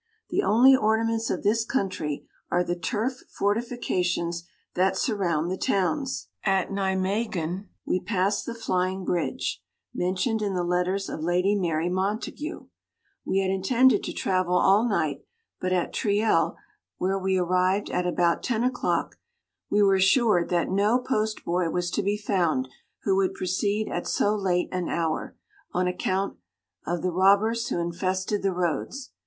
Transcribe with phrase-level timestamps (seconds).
[0.31, 6.29] The only or naments of this country are the turf fortifications that surround the towns.
[6.43, 9.61] At Nimeguen we passed the flying 75 bridge,
[9.93, 12.65] mentioned in the letters of Lady Mary Montague.
[13.25, 15.21] We had in tended to travel all night,
[15.59, 16.55] but at Triel,
[16.97, 19.17] where we arrived at about ten o'clock,
[19.69, 22.67] we were assured that no post boy was to be found
[23.03, 25.37] who would proceed at so late an hour,
[25.73, 26.37] on account
[26.87, 29.11] of the robbers who infested the roads.